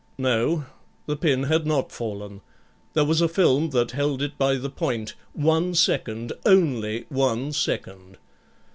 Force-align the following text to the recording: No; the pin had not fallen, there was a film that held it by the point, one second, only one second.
No; 0.17 0.65
the 1.05 1.15
pin 1.15 1.43
had 1.43 1.67
not 1.67 1.91
fallen, 1.91 2.41
there 2.93 3.05
was 3.05 3.21
a 3.21 3.27
film 3.27 3.69
that 3.69 3.91
held 3.91 4.23
it 4.23 4.35
by 4.35 4.55
the 4.55 4.67
point, 4.71 5.13
one 5.33 5.75
second, 5.75 6.33
only 6.43 7.05
one 7.09 7.51
second. 7.53 8.17